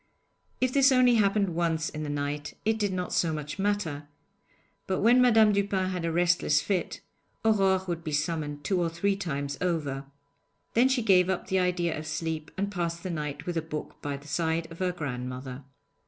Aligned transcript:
If 0.59 0.73
this 0.73 0.91
only 0.91 1.17
happened 1.17 1.49
once 1.53 1.87
in 1.87 2.01
the 2.01 2.09
night 2.09 2.55
it 2.65 2.79
did 2.79 2.91
not 2.91 3.13
so 3.13 3.31
much 3.31 3.59
matter; 3.59 4.07
but 4.87 5.01
when 5.01 5.21
Madame 5.21 5.51
Dupin 5.51 5.89
had 5.91 6.03
a 6.05 6.11
restless 6.11 6.59
fit, 6.59 7.01
Aurore 7.45 7.85
would 7.87 8.03
be 8.03 8.11
summoned 8.11 8.63
two 8.63 8.81
or 8.81 8.89
three 8.89 9.15
times 9.15 9.59
over. 9.61 10.05
Then 10.73 10.89
she 10.89 11.03
gave 11.03 11.29
up 11.29 11.49
the 11.49 11.59
idea 11.59 11.95
of 11.95 12.07
sleep, 12.07 12.49
and 12.57 12.71
passed 12.71 13.03
the 13.03 13.11
night 13.11 13.45
with 13.45 13.57
a 13.57 13.61
book 13.61 14.01
by 14.01 14.17
the 14.17 14.27
side 14.27 14.71
of 14.71 14.79
her 14.79 14.91
grandmother. 14.91 15.65